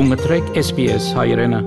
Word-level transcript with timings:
Դու 0.00 0.06
մտրեք 0.08 0.46
SPS 0.56 1.06
հայրենը։ 1.12 1.58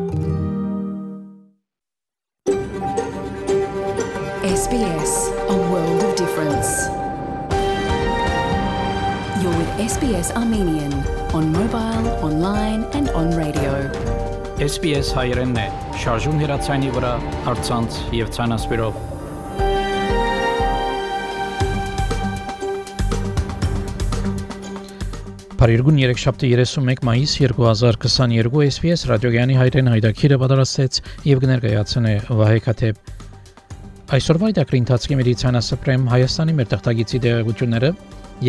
SBS, 4.52 5.14
a 5.54 5.58
world 5.70 6.02
of 6.08 6.16
difference. 6.22 6.72
You're 9.38 9.54
with 9.60 9.78
SBS 9.86 10.34
Armenian 10.42 10.98
on 11.38 11.54
mobile, 11.60 12.10
online 12.26 12.90
and 12.98 13.14
on 13.14 13.30
radio. 13.38 13.78
SPS 14.58 15.14
հայրենն 15.14 15.66
է։ 15.68 15.72
Շարժուն 16.02 16.46
հեռացանի 16.48 16.94
վրա, 16.98 17.16
հարցանց 17.46 18.06
եւ 18.18 18.38
ցանասպիրով։ 18.40 19.13
Փարիգուն 25.64 26.00
3731 26.04 27.06
մայիս 27.08 27.34
2022 27.40 28.64
SPS 28.66 29.04
ռադիոգյանի 29.08 29.54
հայրեն 29.56 29.90
հայդակիրը 29.94 30.38
պատրաստեց 30.42 30.98
եւ 31.30 31.40
կներկայացնե 31.44 32.12
Վահե 32.40 32.58
Քաթեփ 32.66 34.12
Այսօրվա 34.18 34.50
դակրի 34.58 34.82
ընթացքի 34.84 35.18
մեդիցինասպրեմ 35.22 36.04
Հայաստանի 36.16 36.58
մեր 36.58 36.68
տեխնագիտի 36.74 37.22
դերակցությունները 37.28 37.94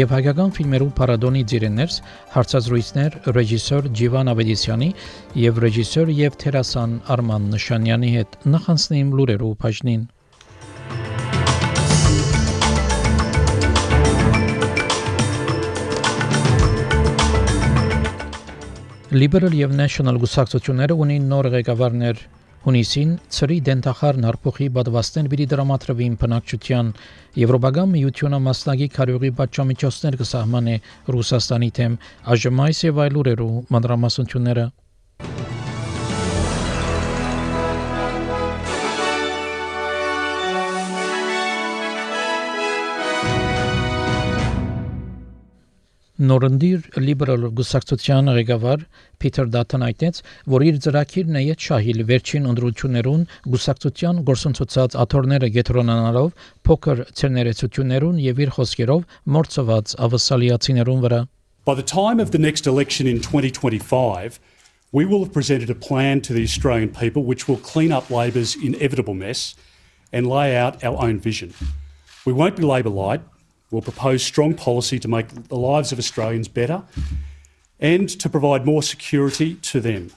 եւ 0.01 0.17
հայկական 0.17 0.53
ֆիլմերու 0.59 0.91
պարադոնի 0.99 1.45
ձիրեններս 1.55 2.01
հարցազրույցներ 2.35 3.19
ռեժիսոր 3.39 3.91
Ջիվան 4.03 4.35
Ավետիսյանի 4.35 4.91
եւ 5.45 5.63
ռեժիսոր 5.69 6.13
եւ 6.19 6.43
թերասան 6.43 6.99
Արման 7.15 7.49
Նշանյանի 7.55 8.13
հետ 8.19 8.39
նախանցնեին 8.59 9.15
լուրերով 9.21 9.55
բաժնին 9.63 10.03
Liberal 19.15 19.53
եւ 19.55 19.71
National 19.79 20.17
գուսակցությունները 20.19 20.95
ունին 20.99 21.27
նոր 21.31 21.47
ղեկավարներ. 21.53 22.23
Հունիսին 22.65 23.13
ծրի 23.37 23.59
դենտախարն 23.69 24.27
հարփոխի 24.27 24.67
բադվաստեն 24.75 25.29
բիդի 25.31 25.47
դրամատրվին 25.53 26.19
բնակչության 26.25 26.91
Եվրոպական 27.45 27.93
միությունը 27.95 28.41
մասնագի 28.51 28.89
քարյուղի 28.99 29.31
պատժամիջոցներ 29.39 30.19
կսահմանե 30.25 30.77
Ռուսաստանի 31.15 31.71
թեմ. 31.79 31.99
ԱԺՄ-ի 32.27 32.89
եւ 32.91 33.03
այլ 33.05 33.21
ուրերու 33.23 33.53
մանրամասնությունները 33.77 34.67
Նորնդիր 46.15 46.85
լիբերալ 47.03 47.45
գուսակցության 47.59 48.29
ղեկավար 48.37 48.83
Փիթեր 49.19 49.49
Դաթն 49.51 49.85
այդտենց, 49.87 50.21
որ 50.55 50.65
իր 50.69 50.77
ծրագիրն 50.85 51.39
է 51.41 51.43
իդ 51.51 51.65
շահիլ 51.67 52.03
վերջին 52.11 52.47
ընդրություններուն 52.53 53.25
գուսակցության 53.55 54.21
գործընթացած 54.29 54.95
աթորները 55.05 55.49
գետրոնանալով 55.57 56.47
փոքր 56.71 57.03
ցերներեցություններուն 57.19 58.23
եւ 58.31 58.43
իր 58.47 58.55
խոսքերով 58.59 59.03
մորցված 59.35 59.97
ավասալիացիներուն 60.07 61.03
վրա 61.03 61.21
By 61.67 61.75
the 61.75 61.83
time 61.83 62.21
of 62.23 62.31
the 62.31 62.39
next 62.39 62.69
election 62.71 63.09
in 63.11 63.19
2025 63.19 64.39
we 64.95 65.05
will 65.05 65.25
have 65.25 65.33
presented 65.33 65.69
a 65.69 65.75
plan 65.75 66.21
to 66.21 66.33
the 66.33 66.45
Australian 66.45 66.91
people 66.95 67.25
which 67.25 67.49
will 67.49 67.59
clean 67.59 67.91
up 67.91 68.09
Labor's 68.09 68.55
inevitable 68.55 69.15
mess 69.15 69.57
and 70.13 70.29
lay 70.31 70.55
out 70.55 70.85
our 70.85 70.95
own 71.03 71.19
vision. 71.19 71.55
We 72.25 72.33
won't 72.33 72.55
be 72.55 72.63
Labor 72.63 72.91
light, 72.91 73.23
We'll 73.75 73.83
propose 73.83 74.23
strong 74.23 74.55
policy 74.55 75.01
to 75.01 75.09
make 75.09 75.49
the 75.49 75.57
lives 75.57 75.91
of 75.91 75.99
Australians 75.99 76.47
better 76.47 76.85
and 77.81 78.09
to 78.09 78.29
provide 78.29 78.65
more 78.65 78.85
security 78.85 79.57
to 79.57 79.81
them. 79.81 80.13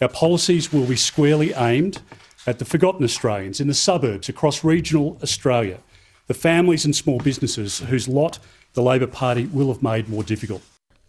Our 0.00 0.08
policies 0.08 0.72
will 0.72 0.86
be 0.86 0.96
squarely 0.96 1.52
aimed 1.54 2.02
at 2.48 2.58
the 2.58 2.64
forgotten 2.64 3.04
Australians 3.04 3.60
in 3.60 3.68
the 3.68 3.74
suburbs 3.74 4.28
across 4.28 4.64
regional 4.64 5.20
Australia, 5.22 5.78
the 6.26 6.34
families 6.34 6.84
and 6.84 6.96
small 6.96 7.20
businesses 7.20 7.78
whose 7.78 8.08
lot 8.08 8.40
the 8.72 8.82
Labor 8.82 9.06
Party 9.06 9.46
will 9.46 9.68
have 9.72 9.84
made 9.84 10.08
more 10.08 10.24
difficult. 10.24 10.62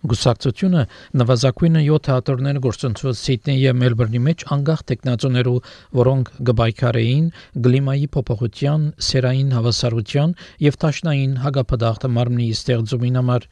Գուսակցությունը 0.05 0.81
նվազագույնը 1.17 1.81
7 1.87 2.01
թատրոններ 2.07 2.57
գործընթաց 2.61 3.21
Սիդնեի 3.21 3.61
եւ 3.63 3.79
Մելբուրնի 3.81 4.19
մեջ 4.27 4.43
անկախ 4.53 4.83
տեխնացուներու, 4.91 5.53
որոնք 5.99 6.29
գբայքարեին, 6.49 7.25
գլիմայի 7.65 8.05
փոփոխության, 8.13 8.85
սերային 9.07 9.49
հավասարության 9.57 10.37
եւ 10.67 10.77
տաշնային 10.85 11.33
հագապդախտ 11.47 12.07
մարմնի 12.13 12.47
ստեղծումին 12.57 13.19
համար 13.21 13.49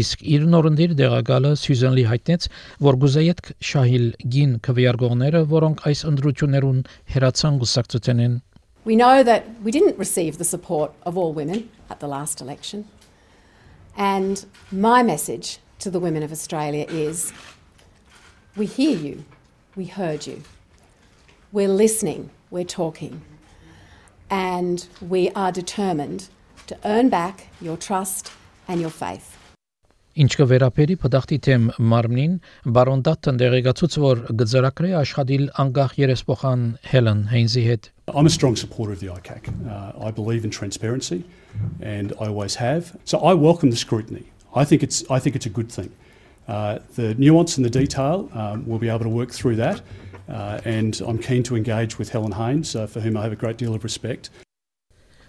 իսկ 0.00 0.26
իր 0.34 0.50
նորնդիր 0.50 0.92
դեղակալը 0.98 1.56
Սյուզենլի 1.62 2.04
հայտնեց, 2.10 2.50
որ 2.90 3.00
գուզայետ 3.06 3.48
շահիլ 3.70 4.06
գին 4.34 4.52
քվեարկողները, 4.66 5.40
որոնք 5.54 5.82
այս 5.90 6.06
ընդրություններուն 6.10 6.86
հերացան 7.14 7.58
գուսակցությունեն 7.62 8.38
We 8.82 8.96
know 8.96 9.22
that 9.22 9.44
we 9.62 9.70
didn't 9.70 9.98
receive 9.98 10.38
the 10.38 10.44
support 10.44 10.92
of 11.04 11.18
all 11.18 11.34
women 11.34 11.68
at 11.90 12.00
the 12.00 12.08
last 12.08 12.40
election. 12.40 12.86
And 13.96 14.44
my 14.70 15.02
message 15.02 15.58
to 15.80 15.90
the 15.90 16.00
women 16.00 16.22
of 16.22 16.32
Australia 16.32 16.86
is 16.88 17.32
we 18.56 18.66
hear 18.66 18.96
you, 18.96 19.24
we 19.76 19.86
heard 19.86 20.26
you, 20.26 20.42
we're 21.52 21.68
listening, 21.68 22.30
we're 22.50 22.64
talking, 22.64 23.22
and 24.28 24.86
we 25.00 25.30
are 25.30 25.50
determined 25.50 26.28
to 26.66 26.78
earn 26.84 27.08
back 27.08 27.48
your 27.60 27.76
trust 27.76 28.32
and 28.68 28.80
your 28.80 28.90
faith. 28.90 29.39
Ինչ 30.20 30.34
փդախտի 31.00 31.36
թեմ 31.46 31.62
Մարմնին, 31.90 32.32
բարոն 32.76 33.02
որ 34.02 34.18
աշխատիլ 34.98 35.46
անգախ 35.62 35.94
երեսփոխան 35.96 36.66
Հելեն 36.90 37.22
հետ 37.68 37.88
I'm 38.12 38.26
a 38.26 38.30
strong 38.30 38.56
supporter 38.56 38.92
of 38.92 39.00
the 39.00 39.06
ICAC. 39.06 39.48
Uh, 39.66 39.92
I 40.04 40.10
believe 40.10 40.44
in 40.44 40.50
transparency 40.50 41.24
and 41.80 42.12
I 42.20 42.26
always 42.26 42.56
have. 42.56 42.96
So 43.04 43.18
I 43.20 43.32
welcome 43.32 43.70
the 43.70 43.76
scrutiny. 43.76 44.24
I 44.54 44.64
think 44.64 44.82
it's 44.82 45.02
I 45.10 45.20
think 45.20 45.36
it's 45.36 45.46
a 45.46 45.54
good 45.60 45.72
thing. 45.72 45.90
Uh, 46.46 46.80
the 46.96 47.14
nuance 47.14 47.56
and 47.56 47.64
the 47.64 47.70
detail, 47.70 48.28
um, 48.34 48.66
we'll 48.66 48.78
be 48.78 48.90
able 48.90 49.06
to 49.08 49.08
work 49.08 49.30
through 49.30 49.56
that. 49.56 49.80
Uh, 50.28 50.60
and 50.64 51.00
I'm 51.06 51.18
keen 51.18 51.42
to 51.44 51.56
engage 51.56 51.98
with 51.98 52.10
Helen 52.10 52.32
Haynes, 52.32 52.76
uh, 52.76 52.86
for 52.86 53.00
whom 53.00 53.16
I 53.16 53.22
have 53.22 53.32
a 53.32 53.36
great 53.36 53.56
deal 53.56 53.74
of 53.74 53.84
respect. 53.84 54.28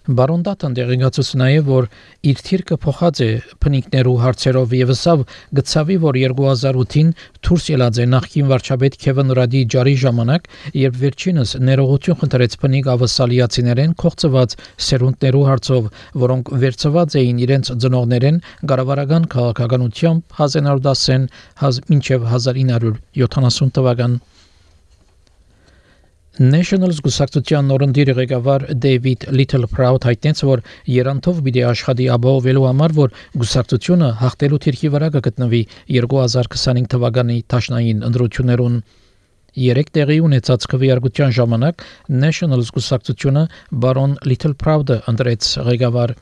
Բարոն 0.02 0.42
Դատան 0.42 0.74
դեղեկացուց 0.74 1.28
նաև 1.38 1.68
որ 1.70 1.88
իր 2.26 2.40
թիրքը 2.46 2.78
փոխած 2.82 3.20
է 3.22 3.28
փնիկներու 3.62 4.16
հարցերով 4.24 4.72
եւ 4.74 4.94
ասավ 4.94 5.20
գծավի 5.60 5.98
որ 6.02 6.18
2008-ին 6.22 7.12
դուրս 7.46 7.68
ելած 7.70 8.00
է 8.02 8.08
նախկին 8.14 8.50
վարչապետ 8.50 8.98
Քևին 9.04 9.34
Ռադի 9.38 9.62
ջարի 9.76 9.94
ժամանակ 10.06 10.50
երբ 10.82 10.98
վերջինս 11.04 11.54
ներողություն 11.70 12.20
խնդրեց 12.24 12.58
փնիկ 12.66 12.90
ավասալիացիներեն 12.96 13.96
կողծված 14.02 14.58
սերունդներու 14.90 15.46
հարցով 15.52 15.94
որոնք 16.26 16.52
վերծված 16.66 17.20
էին 17.22 17.46
իրենց 17.46 17.72
ծնողներեն 17.86 18.42
գարավարական 18.74 19.30
քաղաքականությամբ 19.38 20.36
1910-ին 20.42 21.30
մինչև 21.94 22.30
1970 22.42 23.78
թվական 23.78 24.20
National 26.40 26.94
զգուշակցության 26.96 27.66
նորնդիր 27.68 28.10
ղեկավար 28.16 28.64
Little 29.36 29.68
Proud 29.68 30.06
հայտնեց, 30.08 30.44
որ 30.48 30.62
Երանտով 30.88 31.42
պիտի 31.44 31.64
աշխատի 31.68 32.06
ապահովելու 32.16 32.64
համար, 32.70 32.94
որ 32.96 33.12
զգուշակցությունը 33.36 34.08
հաղթելու 34.22 34.60
թիրքի 34.64 34.92
վրա 34.96 35.10
կգտնվի 35.18 35.62
2025 35.98 36.88
թվականի 36.96 37.38
տաշնային 37.52 38.08
ընտրություններուն։ 38.08 38.80
Երեք 39.60 39.92
տեղի 40.00 40.20
ունեցած 40.32 40.68
քվեարկության 40.72 41.36
ժամանակ 41.36 41.84
National 42.24 42.64
զգուշակցությունը 42.64 43.44
բարոն 43.84 44.16
Little 44.24 44.56
Proud-ը 44.56 45.02
ընտրեց 45.12 45.52
ղեկավար 45.68 46.16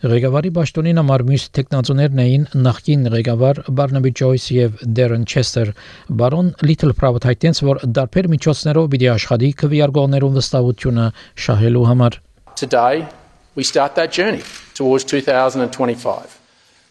Ղեկավարի 0.00 0.48
ճաշտոնին 0.56 0.96
համար 0.96 1.22
մյուս 1.28 1.42
տեխնացուներն 1.56 2.20
էին 2.22 2.44
նախկին 2.64 3.02
ղեկավար 3.12 3.58
Բարնաբի 3.76 4.12
Ջոյս 4.16 4.44
եւ 4.56 4.78
Դերեն 4.96 5.24
Չեսթեր։ 5.28 5.72
Բարոն 6.20 6.46
Little 6.64 6.94
Private 6.96 7.28
հայտնեց, 7.28 7.58
որ 7.68 7.80
դարբեր 7.98 8.28
միջոցներով 8.32 8.86
պիտի 8.94 9.10
աշխատի 9.12 9.50
քվեարկողներուն 9.60 10.38
վստահությունը 10.38 11.04
շահելու 11.44 11.82
համար։ 11.90 12.16
Today 12.56 13.04
we 13.52 13.66
start 13.68 13.92
that 14.00 14.08
journey 14.16 14.40
towards 14.72 15.04
2025. 15.04 16.38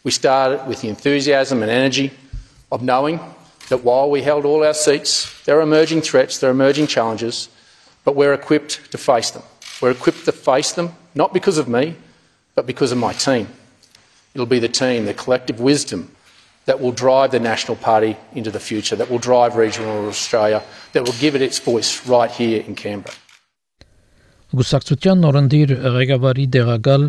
We 0.06 0.12
started 0.14 0.68
with 0.70 0.82
the 0.86 0.90
enthusiasm 0.94 1.64
and 1.66 1.72
energy 1.72 2.12
of 2.70 2.84
knowing 2.84 3.18
that 3.74 3.82
while 3.82 4.12
we 4.12 4.22
held 4.22 4.46
all 4.46 4.62
our 4.64 4.78
seats, 4.78 5.34
there 5.46 5.58
are 5.58 5.66
emerging 5.66 6.06
threats, 6.06 6.38
there 6.38 6.52
are 6.52 6.54
emerging 6.54 6.86
challenges, 6.86 7.50
but 8.06 8.14
we're 8.14 8.38
equipped 8.38 8.92
to 8.92 9.00
face 9.00 9.32
them. 9.32 9.42
We're 9.82 9.98
equipped 9.98 10.26
to 10.26 10.32
face 10.32 10.74
them, 10.74 10.94
not 11.16 11.34
because 11.34 11.58
of 11.58 11.68
me, 11.68 11.96
but 12.55 12.67
because 12.67 12.93
of 12.93 12.99
my 12.99 13.13
team. 13.13 13.49
It'll 14.35 14.47
be 14.47 14.59
the 14.59 14.69
team, 14.69 15.05
the 15.05 15.15
collective 15.15 15.61
wisdom 15.61 16.11
that 16.67 16.81
will 16.81 16.93
drive 16.93 17.31
the 17.31 17.41
National 17.41 17.77
Party 17.77 18.17
into 18.35 18.51
the 18.51 18.61
future, 18.61 18.97
that 18.97 19.11
will 19.11 19.19
drive 19.19 19.57
regional 19.57 20.09
Australia, 20.09 20.63
that 20.93 21.05
will 21.05 21.19
give 21.21 21.35
it 21.35 21.43
its 21.43 21.59
voice 21.59 22.07
right 22.09 22.31
here 22.31 22.63
in 22.67 22.75
Canberra. 22.75 23.15
Գուսակցության 24.55 25.19
նորնդիր 25.25 25.71
ղեկավարի 25.97 26.45
դեղակալ 26.55 27.05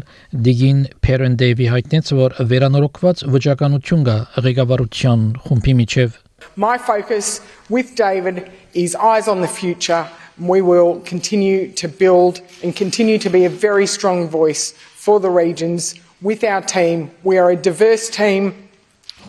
Դիգին 0.45 0.79
Փերենդեվի 1.05 1.67
հայտնեց, 1.69 2.07
որ 2.17 2.35
վերանորոգված 2.51 3.21
վճականություն 3.35 4.05
կա 4.07 4.15
ղեկավարության 4.47 5.25
խումբի 5.45 5.75
միջև 5.81 6.21
My 6.57 6.77
focus 6.77 7.41
with 7.69 7.95
David 7.95 8.49
is 8.73 8.95
eyes 8.95 9.27
on 9.27 9.41
the 9.41 9.47
future. 9.47 10.07
We 10.39 10.61
will 10.61 11.01
continue 11.05 11.71
to 11.73 11.87
build 11.87 12.41
and 12.63 12.75
continue 12.75 13.17
to 13.19 13.29
be 13.29 13.45
a 13.45 13.49
very 13.49 13.87
strong 13.87 14.27
voice 14.27 14.73
for 15.04 15.18
the 15.18 15.30
regions 15.30 15.94
with 16.20 16.44
our 16.44 16.60
team. 16.60 17.10
We 17.24 17.38
are 17.38 17.50
a 17.50 17.56
diverse 17.56 18.10
team, 18.10 18.42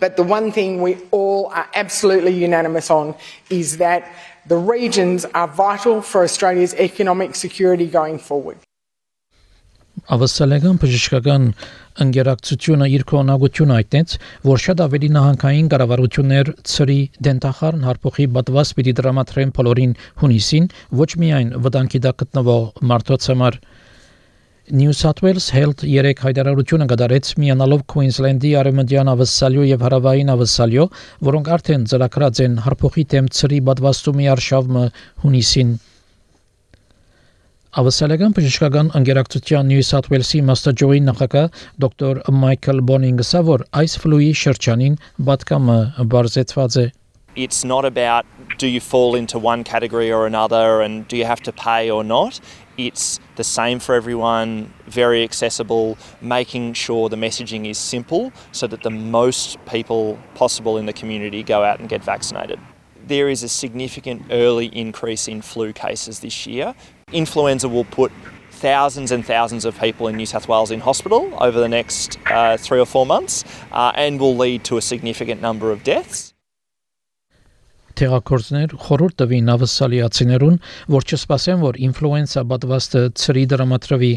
but 0.01 0.17
the 0.17 0.23
one 0.23 0.51
thing 0.51 0.81
we 0.81 0.97
all 1.11 1.47
are 1.59 1.67
absolutely 1.75 2.33
unanimous 2.33 2.91
on 2.91 3.15
is 3.49 3.77
that 3.77 4.11
the 4.47 4.57
regions 4.57 5.23
are 5.33 5.47
vital 5.47 6.01
for 6.01 6.23
Australia's 6.23 6.73
economic 6.73 7.35
security 7.35 7.87
going 7.87 8.19
forward. 8.19 8.57
Ավսալեգան 10.11 10.77
բժշկական 10.81 11.43
ընկերակցությունը 12.03 12.85
իր 12.95 13.03
կողմնակությունը 13.11 13.75
այդտենց, 13.79 14.15
որ 14.49 14.61
շատ 14.63 14.81
ավելի 14.85 15.09
նահանգային 15.15 15.67
կառավարություններ 15.71 16.51
ծրի 16.71 16.99
դենտախարն 17.27 17.85
հարփոխի 17.87 18.25
բատված 18.37 18.71
պիտի 18.77 18.93
դրամատրեն 18.99 19.53
բոլորին 19.59 19.93
հունիսին, 20.23 20.65
ոչ 21.03 21.09
միայն 21.21 21.53
վտանգի 21.67 22.01
դակ 22.07 22.17
գտնվող 22.23 22.65
մարդոց 22.91 23.29
համար 23.31 23.59
New 24.69 24.93
South 24.93 25.23
Wales 25.23 25.49
Health 25.49 25.81
3 25.81 26.21
հայտարարությունը 26.21 26.85
կդարեց 26.91 27.29
միանալով 27.41 27.81
Queensland-ի 27.89 28.51
արևմտյան 28.59 29.09
ավսալյո 29.15 29.63
եւ 29.71 29.85
հարավային 29.87 30.29
ավսալյո, 30.35 30.85
որոնք 31.27 31.49
արդեն 31.55 31.87
ծրագրած 31.89 32.41
են 32.45 32.59
հարփոխի 32.67 33.05
դեմ 33.13 33.31
ծրի 33.39 33.59
բադվաստումի 33.71 34.29
արշավը 34.35 34.85
հունիսին 35.25 35.73
Ավսալական 37.81 38.37
բժշկական 38.37 38.93
ընկերակցության 39.01 39.69
New 39.71 39.83
South 39.89 40.13
Wales-ի 40.13 40.45
մաստաջոյի 40.45 41.03
նախագահ 41.09 41.61
դոկտոր 41.81 42.23
Մայքլ 42.45 42.81
Բոնինգսը 42.91 43.43
որ 43.49 43.67
այս 43.81 43.99
ֆլուի 44.05 44.31
շրջանին 44.45 44.97
պատկամը 45.31 45.77
բարձեցված 46.13 46.81
է 46.85 46.89
It's 47.33 47.63
not 47.63 47.85
about 47.85 48.25
do 48.57 48.67
you 48.67 48.81
fall 48.81 49.15
into 49.15 49.39
one 49.39 49.63
category 49.63 50.11
or 50.11 50.25
another 50.25 50.81
and 50.81 51.07
do 51.07 51.15
you 51.15 51.23
have 51.23 51.41
to 51.43 51.53
pay 51.53 51.89
or 51.89 52.03
not. 52.03 52.41
It's 52.77 53.19
the 53.35 53.43
same 53.43 53.79
for 53.79 53.95
everyone, 53.95 54.73
very 54.87 55.23
accessible, 55.23 55.97
making 56.21 56.73
sure 56.73 57.09
the 57.09 57.15
messaging 57.15 57.69
is 57.69 57.77
simple 57.77 58.31
so 58.51 58.67
that 58.67 58.83
the 58.83 58.89
most 58.89 59.63
people 59.65 60.17
possible 60.35 60.77
in 60.77 60.85
the 60.85 60.93
community 60.93 61.43
go 61.43 61.63
out 61.63 61.79
and 61.79 61.89
get 61.89 62.03
vaccinated. 62.03 62.59
There 63.05 63.29
is 63.29 63.43
a 63.43 63.49
significant 63.49 64.27
early 64.31 64.67
increase 64.67 65.27
in 65.27 65.41
flu 65.41 65.73
cases 65.73 66.19
this 66.19 66.47
year, 66.47 66.75
influenza 67.11 67.67
will 67.67 67.85
put 67.85 68.11
thousands 68.51 69.11
and 69.11 69.25
thousands 69.25 69.65
of 69.65 69.77
people 69.79 70.07
in 70.07 70.15
New 70.15 70.25
South 70.25 70.47
Wales 70.47 70.71
in 70.71 70.79
hospital 70.79 71.33
over 71.41 71.59
the 71.59 71.67
next 71.67 72.19
uh, 72.27 72.57
three 72.57 72.79
or 72.79 72.85
four 72.85 73.05
months 73.05 73.43
uh, 73.71 73.91
and 73.95 74.19
will 74.19 74.37
lead 74.37 74.63
to 74.65 74.77
a 74.77 74.81
significant 74.81 75.41
number 75.41 75.71
of 75.71 75.83
deaths. 75.83 76.30
Տեղակորձներ 78.01 78.71
խորհուրդ 78.81 79.15
տվին 79.21 79.49
ավսալիացիներուն, 79.53 80.55
որ 80.93 81.03
չսպասեն, 81.05 81.59
որ 81.61 81.77
ինֆլուենսա 81.85 82.43
պատվաստը 82.51 83.01
ծրի 83.21 83.43
դրամատրվի 83.51 84.09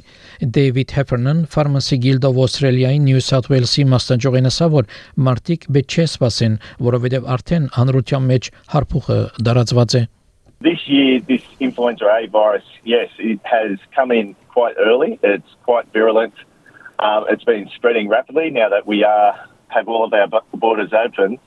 Դեյվիդ 0.57 0.95
Հեփերնն 0.97 1.43
Pharmacy 1.53 1.99
Guild 2.01 2.25
of 2.25 2.41
Australia-ի 2.41 3.03
New 3.05 3.21
South 3.21 3.51
Wales-ի 3.53 3.85
մասնաճյուղին 3.93 4.49
ասա, 4.49 4.71
որ 4.73 4.89
մարտիկ 5.29 5.69
պետք 5.77 5.99
չէ 5.99 6.07
սպասեն, 6.15 6.57
որովհետև 6.89 7.29
արդեն 7.37 7.69
հանրության 7.77 8.29
մեջ 8.33 8.51
հարփուխը 8.73 9.19
դարածված 9.45 9.99
է։ 10.01 10.03
This 10.65 10.89
year, 10.89 11.21
this 11.29 11.45
influenza 11.61 12.09
A 12.09 12.25
virus, 12.33 12.65
yes, 12.85 13.11
it 13.19 13.41
has 13.45 13.77
come 13.95 14.11
in 14.11 14.35
quite 14.49 14.77
early. 14.81 15.19
It's 15.23 15.53
quite 15.69 15.85
virulent. 15.93 16.33
Um, 17.01 17.27
it's 17.29 17.45
been 17.45 17.69
spreading 17.77 18.09
rapidly 18.09 18.49
now 18.49 18.71
that 18.71 18.87
we 18.87 19.05
are 19.05 19.35
have 19.69 19.89
all 19.89 20.05
of 20.05 20.13
our 20.15 20.29
borders 20.55 20.93
open. 20.93 21.39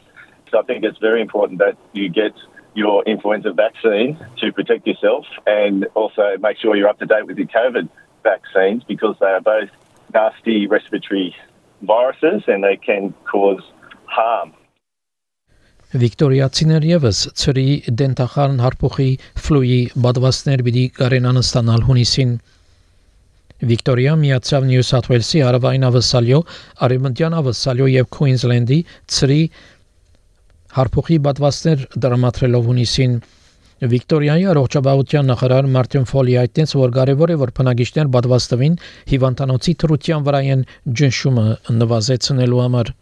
So 0.50 0.58
I 0.60 0.62
think 0.62 0.84
it's 0.84 0.98
very 0.98 1.20
important 1.20 1.58
that 1.60 1.76
you 1.92 2.08
get 2.08 2.34
your 2.74 3.02
influenza 3.04 3.52
vaccine 3.52 4.18
to 4.38 4.52
protect 4.52 4.86
yourself 4.86 5.26
and 5.46 5.86
also 5.94 6.36
make 6.40 6.58
sure 6.58 6.76
you're 6.76 6.88
up 6.88 6.98
to 6.98 7.06
date 7.06 7.26
with 7.26 7.38
your 7.38 7.48
COVID 7.48 7.88
vaccines 8.22 8.82
because 8.84 9.16
they 9.20 9.26
are 9.26 9.40
both 9.40 9.70
nasty 10.14 10.66
respiratory 10.66 11.34
viruses 11.82 12.42
and 12.46 12.62
they 12.64 12.76
can 12.76 13.14
cause 13.30 13.62
harm. 14.06 14.52
Վիկտորիացիներ 15.92 16.84
եւս 16.88 17.18
ծրի 17.36 17.66
դենտախարն 18.00 18.62
հարփոխի 18.64 19.08
ֆլուի 19.44 19.80
բադվաստներ 20.04 20.62
պիտի 20.64 20.84
կարենան 20.96 21.40
ստանալ 21.42 21.84
հունիսին 21.88 22.32
Վիկտորիա 23.62 24.14
միացավ 24.22 24.64
Նյու 24.70 24.86
Սաթ 24.88 25.08
Ուելսի 25.12 25.42
հարավային 25.46 25.84
ավսալյո, 25.86 26.40
արևմտյան 26.86 27.36
ավսալյո 27.42 27.90
եւ 27.92 28.08
Քուինզլենդի 28.16 28.78
ծրի 29.16 29.42
հարփոխի 30.77 31.17
բադվաստներ 31.25 31.83
դրամատրելով 32.05 32.69
հունիսին 32.71 33.17
Վիկտորիայի 33.77 34.45
առողջապահության 34.51 35.27
նախարար 35.31 35.67
Մարտին 35.73 36.05
Ֆոլի 36.09 36.35
այդտենց 36.41 36.71
որ 36.79 36.93
կարևոր 36.95 37.33
է 37.33 37.35
որ 37.41 37.51
բնակիչներ 37.59 38.07
բադվաստվին 38.15 38.77
հիվանդանոցի 39.11 39.73
թրության 39.83 40.23
վրա 40.27 40.39
են 40.53 40.63
ջնշումը 41.01 41.45
նվազեցնելու 41.81 42.63
համար 42.65 42.95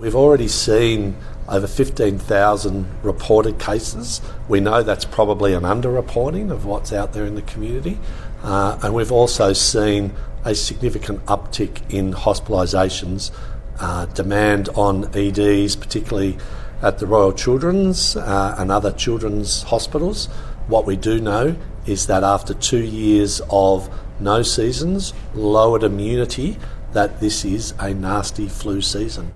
We've 0.00 0.16
already 0.16 0.48
seen 0.48 1.14
over 1.46 1.66
15,000 1.66 2.86
reported 3.02 3.58
cases. 3.58 4.22
We 4.48 4.60
know 4.60 4.82
that's 4.82 5.04
probably 5.04 5.52
an 5.52 5.64
underreporting 5.64 6.50
of 6.50 6.64
what's 6.64 6.90
out 6.90 7.12
there 7.12 7.26
in 7.26 7.34
the 7.34 7.42
community. 7.42 7.98
Uh, 8.42 8.78
and 8.82 8.94
we've 8.94 9.12
also 9.12 9.52
seen 9.52 10.14
a 10.42 10.54
significant 10.54 11.22
uptick 11.26 11.82
in 11.92 12.14
hospitalisations, 12.14 13.30
uh, 13.78 14.06
demand 14.06 14.70
on 14.70 15.14
EDs, 15.14 15.76
particularly 15.76 16.38
at 16.82 16.98
the 16.98 17.06
Royal 17.06 17.32
Children's 17.32 18.16
uh, 18.16 18.54
and 18.58 18.70
other 18.70 18.92
children's 18.92 19.62
hospitals. 19.62 20.28
What 20.68 20.86
we 20.86 20.96
do 20.96 21.20
know 21.20 21.56
is 21.86 22.06
that 22.06 22.22
after 22.24 22.54
two 22.54 22.84
years 22.84 23.40
of 23.50 23.90
no 24.20 24.42
seasons, 24.42 25.12
lowered 25.34 25.82
immunity, 25.82 26.56
that 26.92 27.20
this 27.20 27.44
is 27.44 27.74
a 27.78 27.94
nasty 27.94 28.48
flu 28.48 28.80
season. 28.80 29.32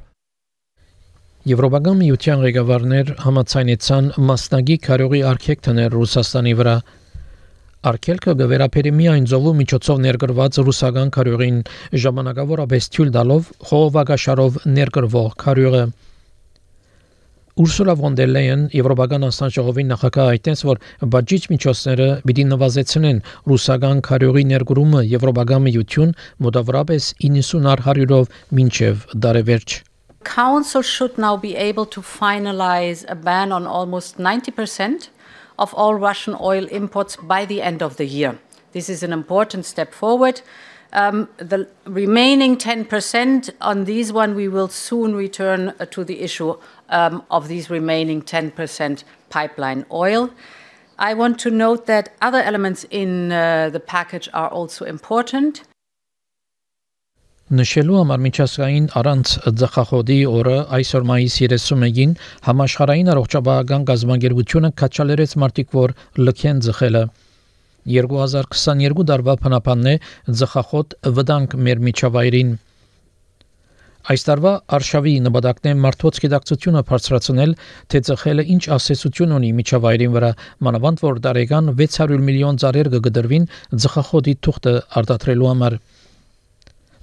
Եվրոպական 1.45 1.99
միության 2.01 2.41
ղեկավարներ 2.41 3.11
համաձայնեցան 3.21 4.07
մասնագի 4.29 4.77
քարողի 4.87 5.19
արկեք 5.31 5.59
տներ 5.67 5.91
Ռուսաստանի 5.93 6.55
վրա։ 6.61 6.77
Արկելքը 7.91 8.35
գվերապերի 8.41 8.93
միայն 9.01 9.27
ծովու 9.29 9.53
միջոցով 9.59 10.01
ներգրված 10.07 10.59
ռուսական 10.65 11.13
քարողին 11.19 11.59
ժամանակավորապես 12.05 12.89
թույլ 12.97 13.11
տալով 13.19 13.51
խողովակաշարով 13.69 14.59
ներգրվող 14.79 15.37
քարողը 15.45 15.85
Ուրսուլա 17.55 17.93
վոն 18.01 18.17
դեր 18.19 18.31
Լեյեն 18.35 18.63
Եվրոպական 18.75 19.25
անձնաժողովի 19.29 19.83
նախագահ 19.87 20.31
այդտենց 20.33 20.63
որ 20.67 20.79
բաժիչ 21.15 21.39
միջոցները 21.53 22.09
պիտի 22.27 22.45
նվազեցնեն 22.51 23.21
ռուսական 23.51 24.01
քարյուրի 24.09 24.43
ներգրումը 24.51 25.03
Եվրոպական 25.13 25.63
միություն 25.69 26.15
մոտավորապես 26.47 27.07
90 27.23 27.63
100-ով 27.87 28.35
մինչև 28.59 29.07
դարևերջ 29.27 29.77
Council 30.27 30.83
should 30.83 31.15
now 31.15 31.37
be 31.39 31.55
able 31.55 31.87
to 31.95 32.03
finalize 32.03 33.07
a 33.07 33.15
ban 33.15 33.55
on 33.55 33.71
almost 33.71 34.19
90% 34.19 35.09
of 35.57 35.75
all 35.75 35.95
Russian 35.95 36.35
oil 36.41 36.67
imports 36.67 37.15
by 37.15 37.45
the 37.45 37.63
end 37.63 37.87
of 37.87 37.99
the 38.03 38.07
year. 38.07 38.35
This 38.73 38.89
is 38.89 39.05
an 39.05 39.13
important 39.13 39.65
step 39.65 39.95
forward. 39.95 40.43
Um, 40.95 41.29
the 41.39 41.69
remaining 41.87 42.57
10% 42.57 43.51
on 43.61 43.85
these 43.85 44.13
one, 44.13 44.37
we 44.37 44.47
will 44.47 44.69
soon 44.69 45.17
return 45.17 45.75
uh, 45.81 45.87
to 45.87 46.05
the 46.05 46.21
issue 46.21 46.55
um, 46.89 47.25
of 47.33 47.49
these 47.49 47.69
remaining 47.69 48.23
10% 48.23 49.03
pipeline 49.29 49.85
oil. 49.91 50.31
I 50.97 51.15
want 51.15 51.41
to 51.41 51.51
note 51.51 51.87
that 51.87 52.15
other 52.23 52.39
elements 52.39 52.87
in 52.91 53.33
uh, 53.33 53.71
the 53.71 53.81
package 53.81 54.29
are 54.33 54.49
also 54.49 54.85
important. 54.85 55.63
Նշելու 57.53 57.97
համար 58.01 58.21
միջազգային 58.25 58.85
առանց 58.99 59.33
ձախախոդի 59.61 60.17
օրը 60.31 60.55
այսօր 60.79 61.03
մայիս 61.11 61.35
31-ին 61.43 62.15
համաշխարհային 62.47 63.11
առողջապահական 63.15 63.85
գազագերբությունը 63.91 64.71
քաչալերեց 64.81 65.35
մարտիկ 65.43 65.77
որ 65.77 65.93
լքեն 66.25 66.63
ձխելը 66.65 67.03
2022 67.93 69.09
դարվա 69.11 69.35
փնապանն 69.47 69.91
է 69.95 69.97
ձխախոդ 70.43 70.97
վտանգ 71.19 71.59
մեր 71.67 71.83
միջավայրին 71.89 72.55
Այս 74.13 74.27
տարվա 74.29 74.51
արշավի 74.77 75.13
նպատակն 75.25 75.69
է 75.71 75.73
մարդոց 75.81 76.19
գիտակցությունը 76.25 76.81
բարձրացնել, 76.91 77.55
թե 77.89 78.01
ծխելը 78.09 78.45
ինչ 78.55 78.65
ասացություն 78.77 79.33
ունի 79.39 79.53
միջավայրին 79.61 80.13
վրա, 80.17 80.31
մանավանդ 80.69 81.05
որ 81.07 81.21
դարեգան 81.25 81.73
600 81.79 82.21
միլիոն 82.29 82.61
ծառեր 82.65 82.91
կգդրվին 82.99 83.49
ձխախոդի 83.85 84.35
թուղթը 84.45 84.75
արտադրելու 85.01 85.51
համար։ 85.55 85.79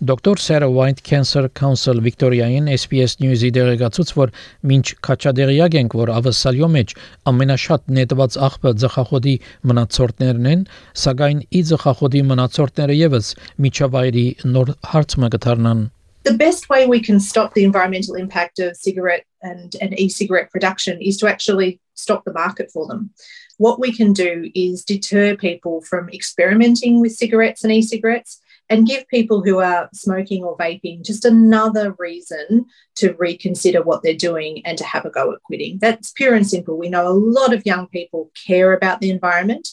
Դոկտոր 0.01 0.39
Sarah 0.41 0.67
White 0.67 1.03
Cancer 1.03 1.47
Council 1.53 1.99
Victoria-ին 2.01 2.65
SPS 2.73 3.19
News-ի 3.21 3.51
դեղեկացուց, 3.53 4.13
որ 4.17 4.31
մինչ 4.65 4.85
քաչադեղյակ 5.05 5.77
ենք, 5.77 5.95
որ 5.99 6.11
ավսալյո 6.15 6.69
մեջ 6.75 6.93
ամենաշատ 7.29 7.93
նետված 7.97 8.37
աղբը 8.47 8.71
ձախախոդի 8.81 9.35
մնացորդներն 9.69 10.49
են, 10.53 10.65
սակայն 11.03 11.45
ի 11.53 11.61
ձախախոդի 11.69 12.23
մնացորդները 12.31 12.97
եւս 12.97 13.31
միջավայրի 13.67 14.25
նոր 14.57 14.73
հարցը 14.89 15.31
կդառնան։ 15.37 15.85
The 16.25 16.37
best 16.37 16.69
way 16.73 16.87
we 16.87 16.99
can 16.99 17.19
stop 17.19 17.53
the 17.53 17.63
environmental 17.63 18.15
impact 18.15 18.57
of 18.57 18.75
cigarette 18.75 19.25
and, 19.43 19.75
and 19.81 19.93
e-cigarette 19.99 20.49
production 20.49 20.97
is 20.99 21.17
to 21.17 21.27
actually 21.27 21.79
stop 21.93 22.25
the 22.25 22.33
market 22.33 22.71
for 22.73 22.87
them. 22.87 23.11
What 23.57 23.79
we 23.79 23.93
can 23.93 24.13
do 24.13 24.49
is 24.55 24.83
deter 24.83 25.35
people 25.35 25.81
from 25.81 26.09
experimenting 26.09 27.01
with 27.01 27.13
cigarettes 27.13 27.63
and 27.63 27.71
e-cigarettes 27.71 28.41
and 28.69 28.87
give 28.87 29.07
people 29.07 29.43
who 29.43 29.59
are 29.59 29.89
smoking 29.93 30.43
or 30.43 30.57
vaping 30.57 31.03
just 31.03 31.25
another 31.25 31.95
reason 31.99 32.65
to 32.95 33.13
reconsider 33.13 33.81
what 33.81 34.01
they're 34.01 34.13
doing 34.13 34.65
and 34.65 34.77
to 34.77 34.85
have 34.85 35.05
a 35.05 35.09
go 35.09 35.33
at 35.33 35.43
quitting. 35.43 35.77
That's 35.81 36.11
pure 36.11 36.33
and 36.33 36.47
simple. 36.47 36.77
We 36.77 36.89
know 36.89 37.07
a 37.07 37.09
lot 37.11 37.53
of 37.53 37.65
young 37.65 37.87
people 37.87 38.31
care 38.47 38.73
about 38.73 39.01
the 39.01 39.09
environment, 39.09 39.67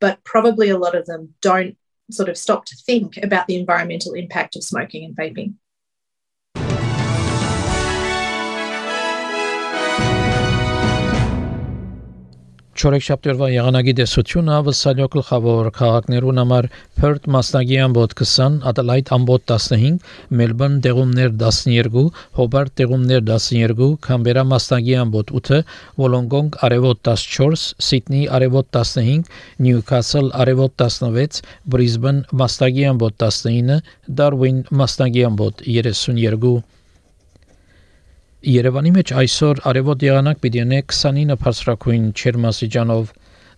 but 0.00 0.22
probably 0.24 0.68
a 0.68 0.78
lot 0.78 0.94
of 0.94 1.06
them 1.06 1.34
don't 1.40 1.76
sort 2.10 2.28
of 2.28 2.36
stop 2.36 2.64
to 2.66 2.76
think 2.76 3.16
about 3.16 3.46
the 3.46 3.56
environmental 3.56 4.12
impact 4.12 4.56
of 4.56 4.62
smoking 4.62 5.04
and 5.04 5.16
vaping. 5.16 5.54
Չորեքշաբթի 12.74 13.50
եղանակի 13.54 13.92
դեսությունը 13.98 14.54
վսալյո 14.66 15.04
գլխավոր 15.14 15.68
քաղաքներուն 15.76 16.40
համար 16.40 16.66
Perth 16.98 17.28
մասնագի 17.34 17.78
ամբոտ 17.84 18.16
20, 18.20 18.56
Adelaide 18.70 19.12
ամբոտ 19.14 19.44
15, 19.52 20.00
Melbourne 20.40 20.80
դեղումներ 20.86 21.36
12, 21.44 22.02
Hobart 22.40 22.74
դեղումներ 22.82 23.22
12, 23.30 23.92
Canberra 24.08 24.42
մասնագի 24.54 24.98
ամբոտ 25.04 25.30
8, 25.42 25.62
Wollongong 26.02 26.58
արևոտ 26.66 27.14
14, 27.14 27.70
Sydney 27.78 28.26
արևոտ 28.40 28.72
15, 28.80 29.30
Newcastle 29.68 30.34
արևոտ 30.42 30.78
16, 30.82 31.42
Brisbane 31.70 32.26
մասնագի 32.42 32.90
ամբոտ 32.90 33.20
19, 33.22 33.82
Darwin 34.22 34.64
մասնագի 34.82 35.28
ամբոտ 35.30 35.68
32 35.70 36.56
Երևանի 38.49 38.91
մեջ 38.95 39.11
այսօր 39.19 39.59
արևոտ 39.69 40.03
եղանակ 40.05 40.37
պիտի 40.43 40.61
ունե 40.63 40.77
29 40.91 41.37
բարձրակույն 41.43 42.03
չերմասիջանով 42.15 43.09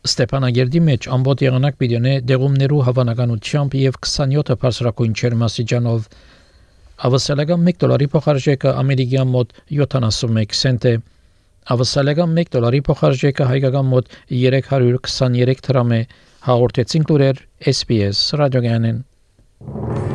Ստեփանագերդի 0.10 0.82
մեջ 0.88 1.08
ամբողջ 1.16 1.44
եղանակ 1.46 1.76
պիտի 1.82 1.98
ունե 2.00 2.14
դեղումներու 2.32 2.80
հավանականությամբ 2.88 3.76
եւ 3.82 4.00
27 4.08 4.56
բարձրակույն 4.64 5.14
չերմասիջանով 5.22 6.08
Ավասալական 7.12 7.70
1 7.74 7.80
դոլարի 7.84 8.08
փոխարժեքը 8.16 8.74
ամերիկյան 8.82 9.32
մոտ 9.36 9.54
71 9.78 10.58
سنت 10.62 10.90
է 10.90 10.96
Ավասալական 11.76 12.34
1 12.42 12.52
դոլարի 12.58 12.82
փոխարժեքը 12.90 13.50
հայկական 13.52 13.92
մոտ 13.94 14.18
323 14.42 15.64
դրամ 15.70 15.96
է 15.98 16.02
հաղորդեցին 16.50 17.08
լուրեր 17.12 17.46
SPS 17.76 18.26
ռադիոգանեն 18.42 20.15